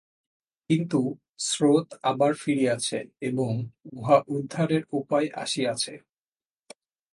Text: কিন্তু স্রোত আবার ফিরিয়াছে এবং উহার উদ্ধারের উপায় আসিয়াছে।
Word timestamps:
কিন্তু 0.69 0.99
স্রোত 1.39 1.87
আবার 2.03 2.31
ফিরিয়াছে 2.33 2.99
এবং 3.21 3.51
উহার 3.91 4.21
উদ্ধারের 4.27 4.83
উপায় 4.91 5.27
আসিয়াছে। 5.35 5.93